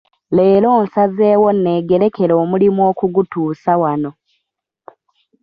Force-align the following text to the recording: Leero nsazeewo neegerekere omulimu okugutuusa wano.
Leero 0.35 0.71
nsazeewo 0.83 1.49
neegerekere 1.61 2.33
omulimu 2.43 2.81
okugutuusa 2.91 3.71
wano. 3.81 4.11